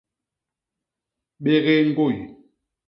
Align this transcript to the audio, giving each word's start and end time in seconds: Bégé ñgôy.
Bégé 1.43 1.75
ñgôy. 1.89 2.15